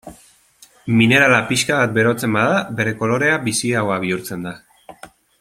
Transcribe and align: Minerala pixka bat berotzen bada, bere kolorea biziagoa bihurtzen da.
Minerala 1.01 1.41
pixka 1.51 1.77
bat 1.81 1.93
berotzen 1.97 2.39
bada, 2.39 2.57
bere 2.81 2.95
kolorea 3.03 3.37
biziagoa 3.49 3.99
bihurtzen 4.07 4.49
da. 4.49 4.57